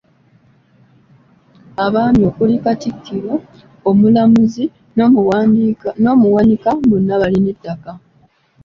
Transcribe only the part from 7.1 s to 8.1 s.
balina ettaka.